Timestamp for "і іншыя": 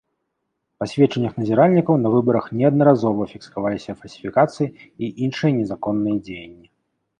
4.73-5.51